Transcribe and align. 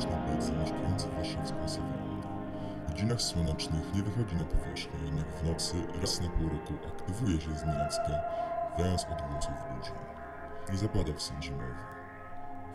zewnętrzny 0.00 0.34
byt 0.34 0.44
zamieszkujący 0.44 1.08
warszawską 1.08 1.68
sawannę. 1.68 2.22
W 2.86 2.90
godzinach 2.90 3.22
słonecznych 3.22 3.94
nie 3.94 4.02
wychodzi 4.02 4.36
na 4.36 4.44
powierzchnię, 4.44 5.00
jednak 5.04 5.26
w 5.26 5.44
nocy 5.44 5.74
raz 6.00 6.20
na 6.20 6.28
pół 6.28 6.48
roku 6.48 6.74
aktywuje 6.86 7.40
się 7.40 7.54
znienacka, 7.54 8.12
wając 8.78 9.04
odgłosów 9.04 9.54
burzy. 9.76 9.92
Nie 10.72 10.78
zapada 10.78 11.12
w 11.12 11.22
sen 11.22 11.42
zimowy. 11.42 11.74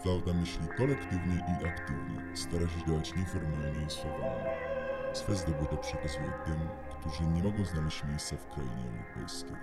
Fauda 0.03 0.33
myśli 0.33 0.67
kolektywnie 0.77 1.35
i 1.35 1.67
aktywnie, 1.67 2.37
stara 2.37 2.67
się 2.67 2.85
działać 2.87 3.15
nieformalnie 3.15 3.85
i 3.87 3.89
słowami. 3.89 4.43
Swe 5.13 5.35
zdobycze 5.35 5.77
przekazuje 5.77 6.33
tym, 6.45 6.59
którzy 6.99 7.23
nie 7.23 7.43
mogą 7.43 7.65
znaleźć 7.65 8.03
miejsca 8.03 8.35
w 8.35 8.53
krainie 8.53 8.83
europejskiej. 8.91 9.55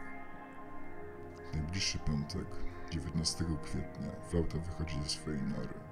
Najbliższy 1.54 1.98
piątek, 1.98 2.46
19 2.90 3.44
kwietnia, 3.64 4.10
Wałta 4.32 4.58
wychodzi 4.58 5.02
ze 5.02 5.08
swojej 5.08 5.42
nory, 5.42 5.85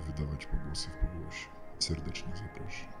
wydawać 0.00 0.46
pogłosy 0.46 0.88
w 0.88 0.98
pogłosie. 0.98 1.46
Serdecznie 1.78 2.32
zapraszam. 2.36 2.94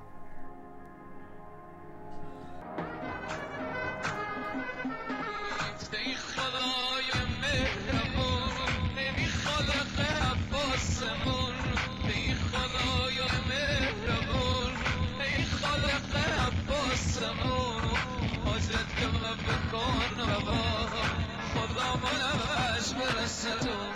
خدا 21.54 21.96
منوش 22.02 22.92
برسدون 22.92 23.94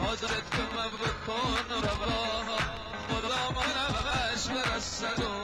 حضرت 0.00 0.50
کم 0.50 1.11
کن 1.32 1.74
روا 1.82 2.58
خدا 3.08 3.50
منم 3.56 3.94
بشور 4.06 4.62
برسد 4.64 5.18
و 5.18 5.41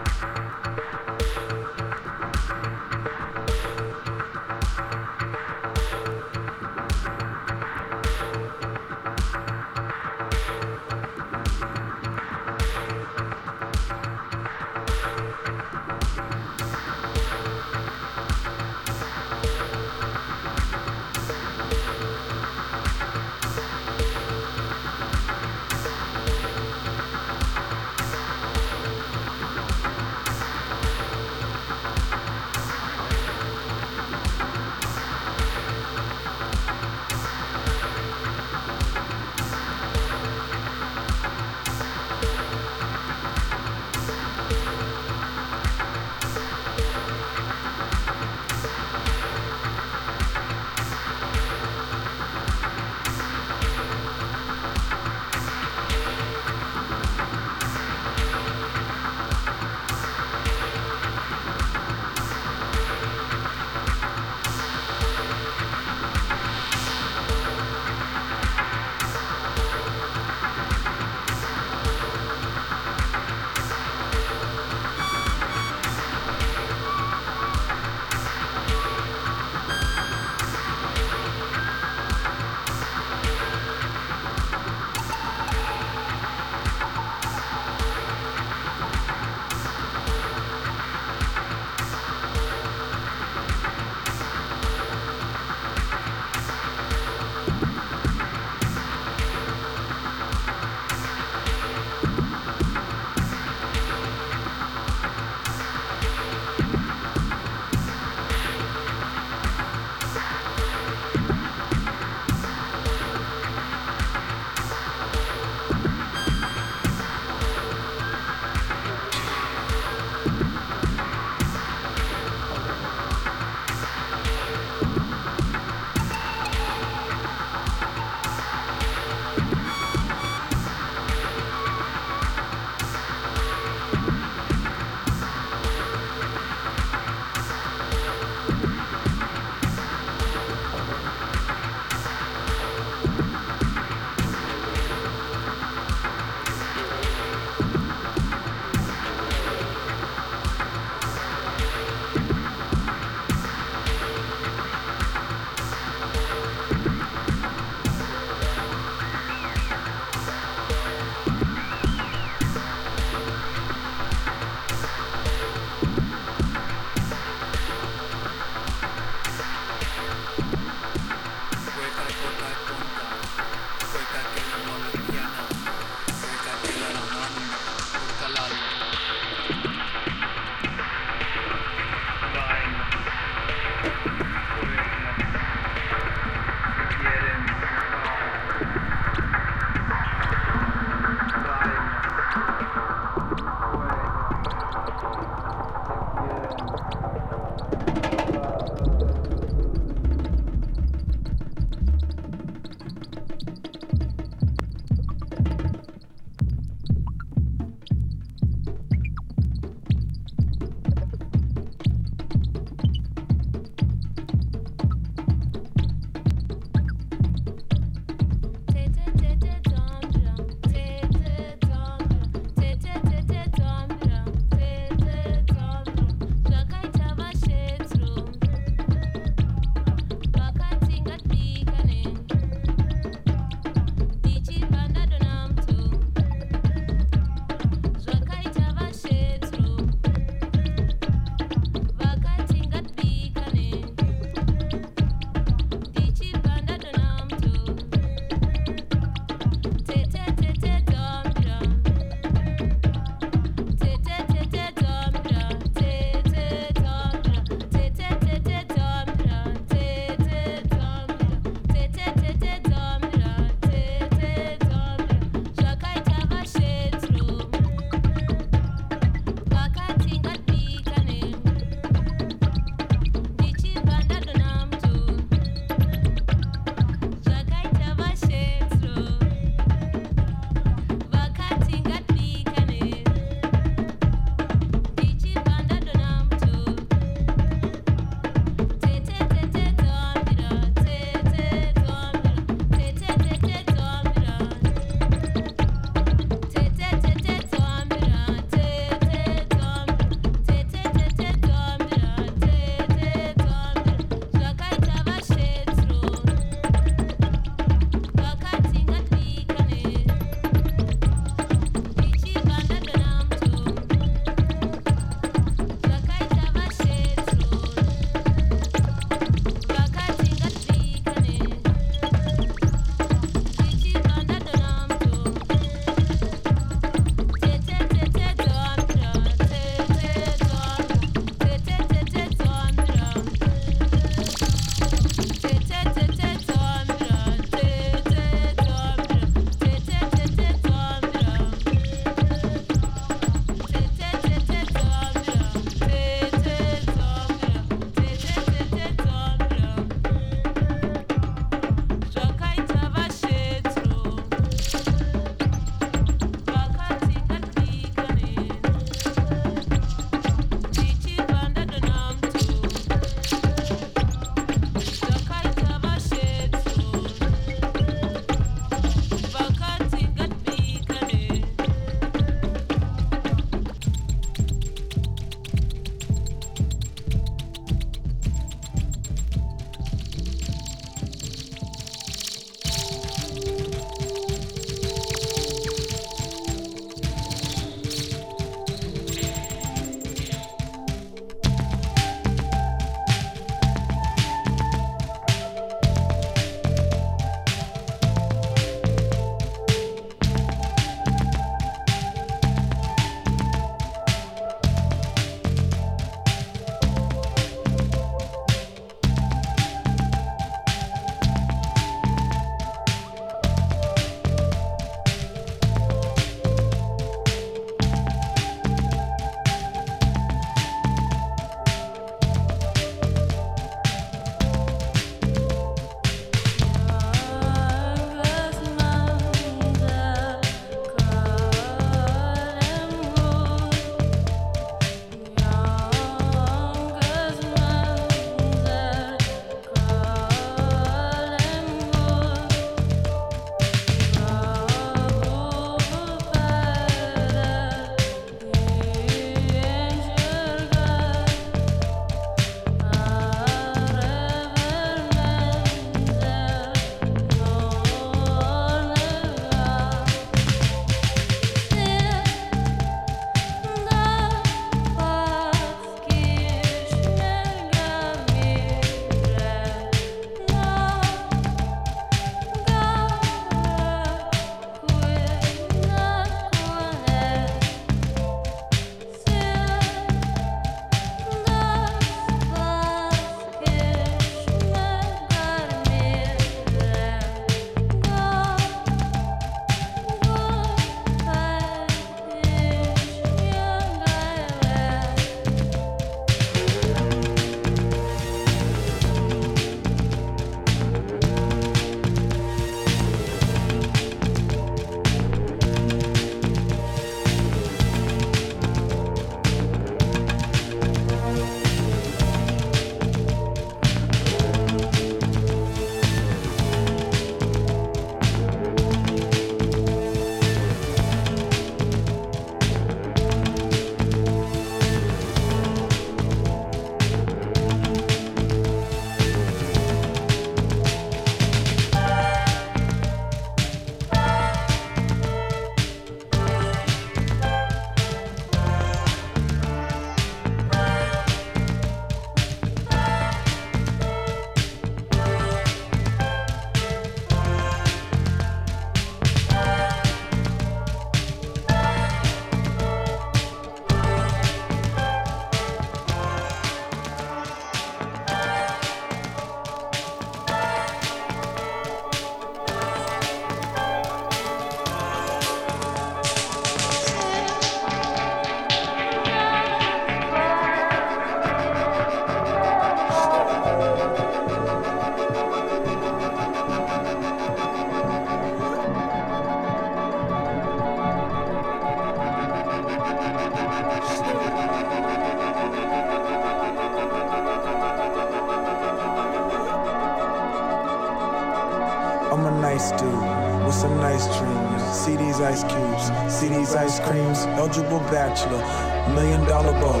Eligible 597.76 598.00
bachelor, 598.10 599.12
million 599.14 599.44
dollar 599.44 599.72
boat. 599.78 600.00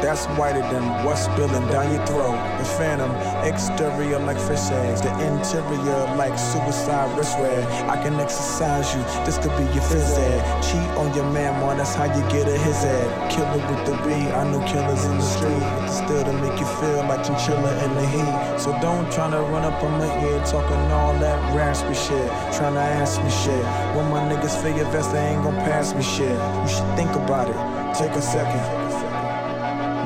That's 0.00 0.26
whiter 0.38 0.60
than 0.60 1.04
what's 1.04 1.24
spilling 1.24 1.66
down 1.66 1.92
your 1.92 2.06
throat. 2.06 2.38
The 2.58 2.64
phantom, 2.64 3.10
exterior 3.46 4.18
like 4.18 4.38
fish 4.38 4.70
eggs, 4.70 5.00
the 5.00 5.12
interior 5.24 6.00
like 6.16 6.38
suicide 6.38 7.08
wristwear. 7.16 7.64
I 7.88 8.02
can 8.02 8.14
exercise 8.20 8.94
you, 8.94 9.02
this 9.24 9.38
could 9.38 9.56
be 9.56 9.64
your 9.74 9.84
phys 9.86 10.18
ed. 10.18 10.62
Cheat 10.62 10.90
on 10.98 11.14
your 11.14 11.30
man, 11.30 11.52
man, 11.60 11.76
that's 11.78 11.94
how 11.94 12.04
you 12.04 12.22
get 12.30 12.48
a 12.48 12.58
his 12.58 12.84
ed. 12.84 13.30
Killer 13.30 13.62
with 13.70 13.86
the 13.86 13.94
B, 14.04 14.12
I 14.12 14.42
know 14.50 14.60
killers 14.66 15.04
in 15.04 15.16
the 15.16 15.22
street. 15.22 15.64
Still 15.88 16.24
to 16.24 16.32
make 16.32 16.58
you 16.58 16.66
feel 16.80 17.02
like 17.08 17.24
chinchilla 17.24 17.72
in 17.84 17.94
the 17.94 18.06
heat. 18.06 18.60
So 18.60 18.76
don't 18.80 19.10
try 19.12 19.30
to 19.30 19.40
run 19.52 19.64
up 19.64 19.82
on 19.82 19.92
my 19.98 20.10
ear 20.26 20.38
talking 20.44 20.90
all 20.90 21.14
that 21.20 21.38
raspy 21.54 21.94
shit. 21.94 22.28
Trying 22.56 22.74
to 22.74 22.80
ask 22.80 23.22
me 23.22 23.30
shit. 23.30 23.64
When 23.96 24.10
my 24.10 24.20
niggas 24.30 24.60
figure 24.62 24.84
vest, 24.90 25.12
they 25.12 25.24
ain't 25.26 25.42
gon' 25.42 25.56
pass 25.56 25.94
me 25.94 26.02
shit. 26.02 26.36
You 26.62 26.68
should 26.68 26.96
think 26.96 27.10
about 27.14 27.48
it. 27.48 27.58
Take 27.98 28.12
a 28.12 28.22
second. 28.22 28.60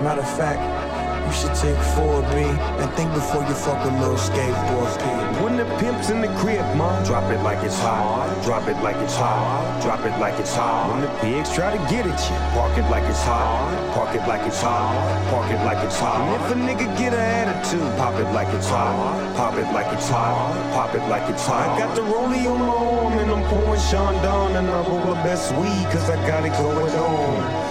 Matter 0.04 0.22
of 0.22 0.36
fact, 0.38 0.79
you 1.30 1.36
should 1.36 1.54
take 1.54 1.78
4B 1.94 2.34
and 2.82 2.90
think 2.94 3.12
before 3.14 3.42
you 3.46 3.54
fuck 3.54 3.84
with 3.84 3.94
little 4.00 4.16
skateboard 4.16 4.90
P. 4.98 5.04
When 5.44 5.56
the 5.56 5.64
pimp's 5.78 6.10
in 6.10 6.20
the 6.20 6.32
crib, 6.40 6.64
mom, 6.76 7.04
drop 7.04 7.30
it 7.30 7.40
like 7.42 7.62
it's 7.62 7.78
hot. 7.78 8.26
Drop 8.44 8.66
it 8.66 8.76
like 8.82 8.96
it's 8.96 9.14
hot. 9.14 9.80
Drop 9.80 10.00
it 10.04 10.18
like 10.18 10.38
it's 10.40 10.54
hot. 10.54 10.90
When 10.90 11.02
the 11.02 11.12
pigs 11.20 11.54
try 11.54 11.70
to 11.70 11.78
get 11.86 12.04
at 12.06 12.18
you, 12.28 12.36
park 12.58 12.76
it 12.76 12.88
like 12.90 13.04
it's 13.04 13.22
hot. 13.22 13.94
Park 13.94 14.14
it 14.16 14.26
like 14.26 14.44
it's 14.44 14.60
hot. 14.60 14.90
Park 15.30 15.50
it 15.52 15.62
like 15.64 15.78
it's 15.84 15.98
hot. 16.00 16.18
And 16.18 16.34
if 16.42 16.50
a 16.50 16.56
nigga 16.66 16.98
get 16.98 17.14
an 17.14 17.20
attitude, 17.20 17.96
pop 17.96 18.18
it 18.18 18.30
like 18.34 18.52
it's 18.52 18.68
hot. 18.68 19.36
Pop 19.36 19.54
it 19.54 19.70
like 19.72 19.92
it's 19.94 20.08
hot. 20.08 20.50
Pop 20.74 20.94
it 20.96 21.06
like 21.08 21.30
it's 21.30 21.46
hot. 21.46 21.68
I 21.68 21.78
got 21.78 21.94
the 21.94 22.02
rollie 22.02 22.50
on 22.50 22.58
my 22.58 22.74
arm 22.74 23.18
and 23.18 23.30
I'm 23.30 23.44
pouring 23.50 23.80
Sean 23.80 24.14
Don 24.24 24.56
and 24.56 24.68
I 24.68 24.82
roll 24.88 25.14
the 25.14 25.20
best 25.22 25.54
weed 25.54 25.86
cause 25.92 26.10
I 26.10 26.16
got 26.26 26.44
it 26.44 26.52
going 26.58 26.92
on. 26.94 27.69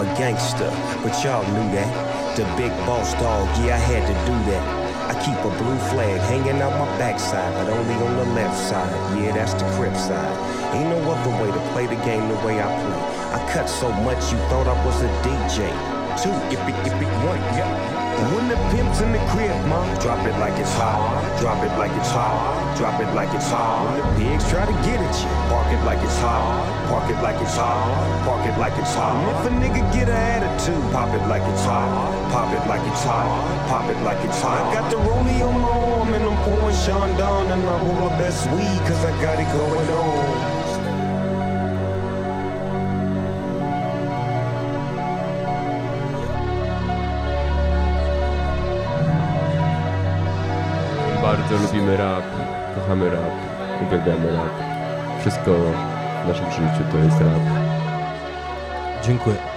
A 0.00 0.04
gangster, 0.16 0.70
but 1.04 1.12
y'all 1.22 1.44
knew 1.52 1.76
that. 1.76 2.34
The 2.34 2.44
big 2.56 2.72
boss 2.86 3.12
dog, 3.20 3.44
yeah, 3.60 3.76
I 3.76 3.84
had 3.84 4.00
to 4.08 4.16
do 4.24 4.50
that. 4.50 4.64
I 5.10 5.14
keep 5.20 5.36
a 5.44 5.52
blue 5.60 5.76
flag 5.92 6.18
hanging 6.22 6.62
out 6.62 6.72
my 6.72 6.88
backside, 6.96 7.52
but 7.52 7.70
only 7.70 7.94
on 7.94 8.16
the 8.16 8.32
left 8.32 8.56
side. 8.56 9.20
Yeah, 9.20 9.34
that's 9.34 9.52
the 9.52 9.68
crib 9.76 9.94
side. 9.94 10.32
Ain't 10.74 10.88
no 10.88 10.96
other 11.12 11.30
way 11.42 11.52
to 11.52 11.60
play 11.72 11.84
the 11.84 12.02
game 12.02 12.30
the 12.30 12.36
way 12.46 12.62
I 12.62 12.68
play. 12.80 13.00
I 13.36 13.52
cut 13.52 13.68
so 13.68 13.92
much 13.92 14.32
you 14.32 14.38
thought 14.48 14.68
I 14.68 14.86
was 14.86 15.02
a 15.02 15.10
DJ. 15.20 15.68
Two, 16.16 16.32
if 16.48 16.60
it, 16.64 16.86
if 16.86 16.96
it, 16.96 17.12
one, 17.28 17.38
yeah. 17.52 17.99
When 18.28 18.52
the 18.52 18.60
pimp's 18.68 19.00
in 19.00 19.12
the 19.12 19.22
crib, 19.32 19.56
mom, 19.64 19.88
drop 19.98 20.20
it 20.28 20.36
like 20.36 20.52
it's 20.60 20.72
hot. 20.76 21.00
Drop 21.40 21.64
it 21.64 21.72
like 21.80 21.92
it's 21.96 22.12
hot. 22.12 22.76
Drop 22.76 23.00
it 23.00 23.08
like 23.16 23.32
it's 23.32 23.48
hot. 23.48 23.88
When 23.88 23.96
the 23.96 24.06
pigs 24.20 24.44
try 24.52 24.68
to 24.68 24.76
get 24.84 25.00
at 25.00 25.14
you, 25.24 25.32
park 25.48 25.72
it 25.72 25.82
like 25.88 26.02
it's 26.04 26.20
hot. 26.20 26.44
Park 26.92 27.08
it 27.08 27.16
like 27.24 27.40
it's 27.40 27.56
hot. 27.56 27.80
Park 28.28 28.44
it 28.44 28.56
like 28.60 28.76
it's 28.76 28.94
hot. 28.94 29.16
And 29.16 29.28
if 29.32 29.40
a 29.48 29.50
nigga 29.56 29.82
get 29.96 30.08
an 30.12 30.20
attitude, 30.36 30.84
pop 30.92 31.08
it 31.16 31.24
like 31.32 31.42
it's 31.48 31.64
hot. 31.64 31.88
Pop 32.28 32.52
it 32.52 32.64
like 32.68 32.84
it's 32.92 33.04
hot. 33.08 33.24
Pop 33.72 33.88
it 33.88 34.00
like 34.04 34.20
it's 34.28 34.40
hot. 34.40 34.68
I 34.68 34.74
got 34.74 34.90
the 34.90 35.00
rollie 35.00 35.40
on 35.40 35.56
my 35.56 35.68
arm 35.68 36.12
and 36.12 36.24
I'm 36.24 36.36
pouring 36.44 36.76
Sean 36.76 37.16
Don 37.16 37.48
and 37.50 37.62
I 37.64 37.76
roll 37.80 38.08
the 38.08 38.14
best 38.20 38.44
weed 38.52 38.80
cause 38.84 39.00
I 39.00 39.12
got 39.24 39.40
it 39.40 39.48
going 39.56 39.88
on. 39.96 40.09
Bardzo 51.22 51.54
lubimy 51.58 51.96
rap, 51.96 52.24
kochamy 52.74 53.10
rap, 53.10 53.32
uwielbiamy 53.86 54.32
rap. 54.32 54.52
Wszystko 55.20 55.50
w 56.24 56.28
naszym 56.28 56.50
życiu 56.50 56.84
to 56.92 56.98
jest 56.98 57.20
rap. 57.20 57.42
Dziękuję. 59.02 59.49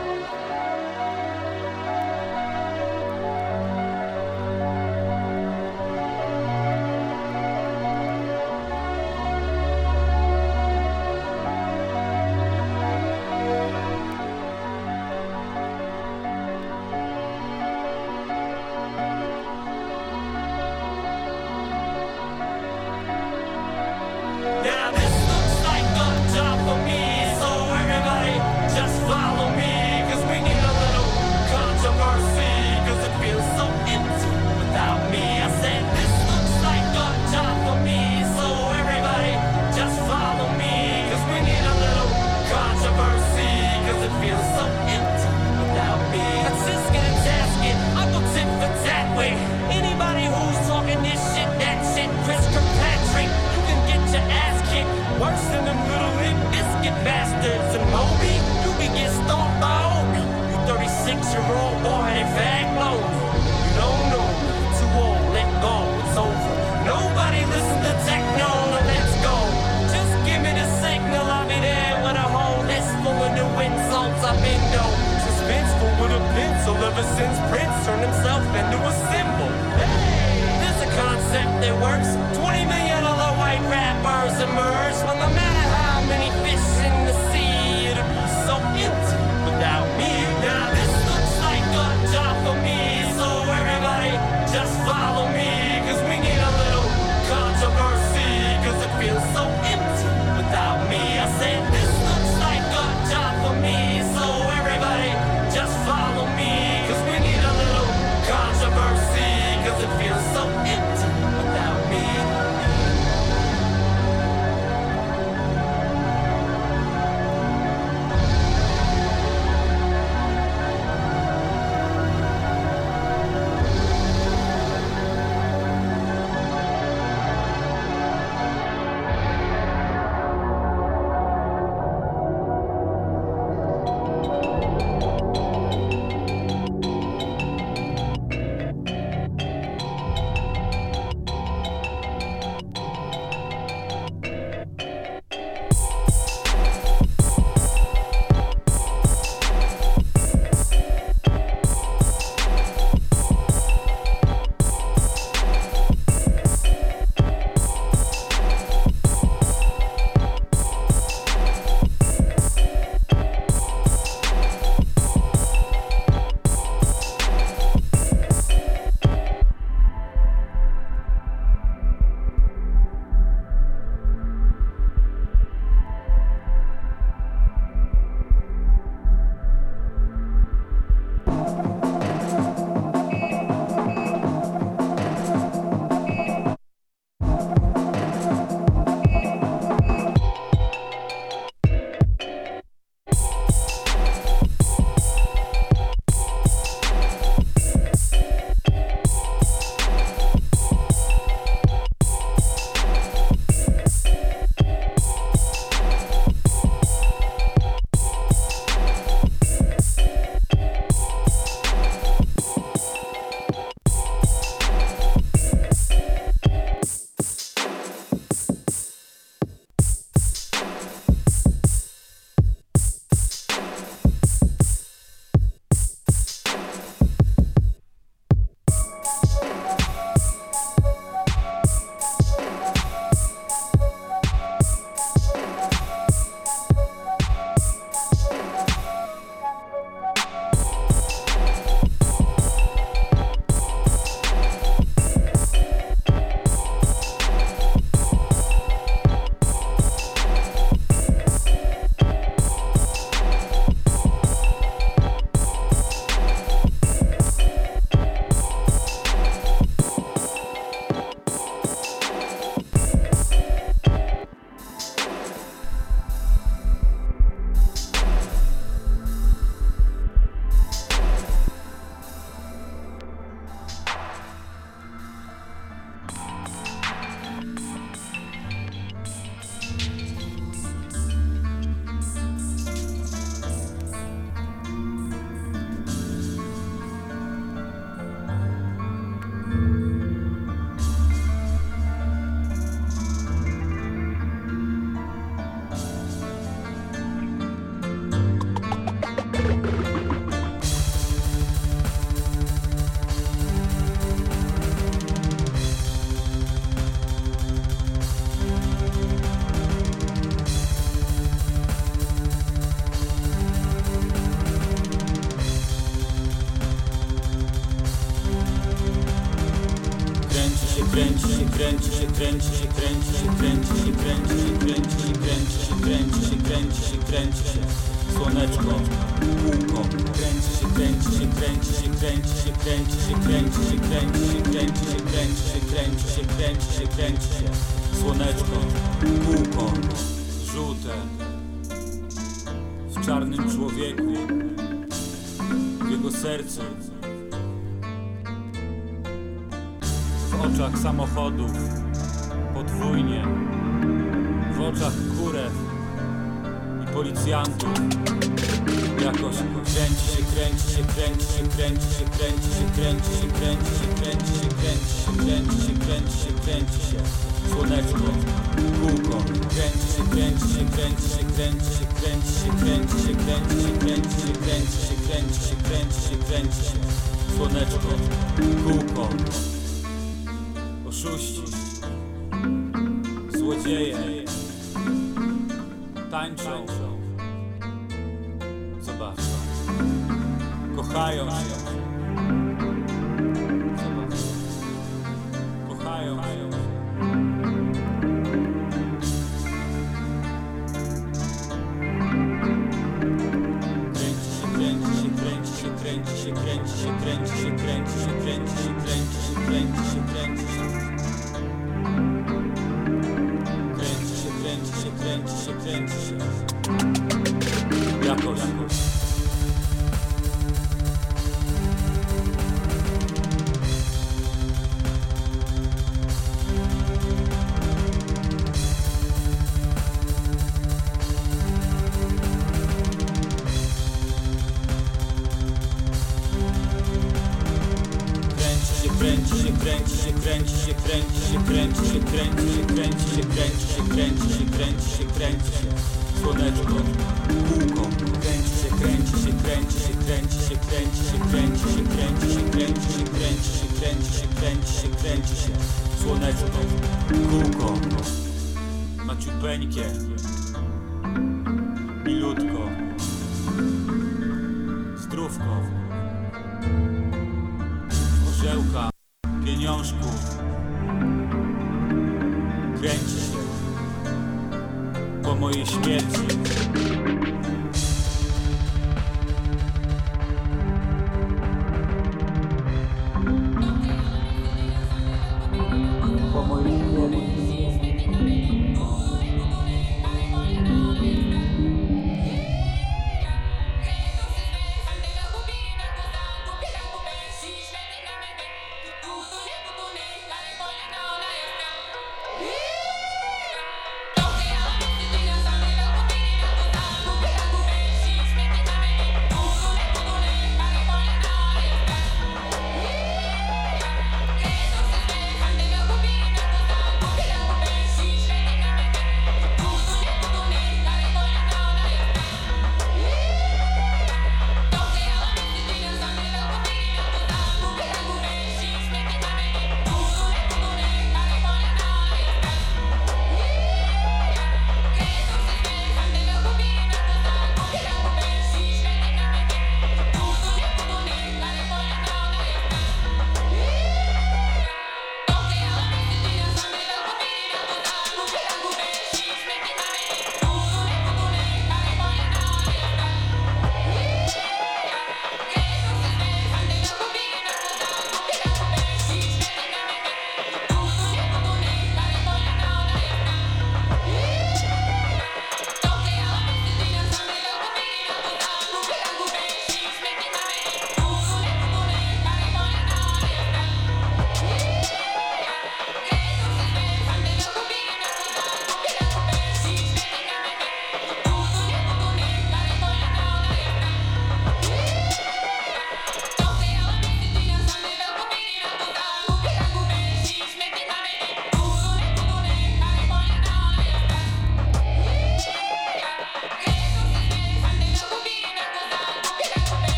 Miles. 396.03 396.62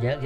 흑적 0.00 0.22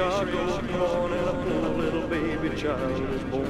Chicago's 0.00 0.56
born 0.72 1.12
and 1.12 1.28
a 1.28 1.32
poor 1.32 1.68
little 1.76 2.08
baby 2.08 2.56
child 2.56 3.14
is 3.14 3.22
born. 3.24 3.49